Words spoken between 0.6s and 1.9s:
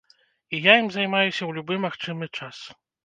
я ім займаюся ў любы